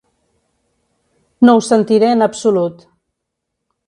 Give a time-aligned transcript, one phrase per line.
[1.45, 2.81] No ho sentiré en absolut.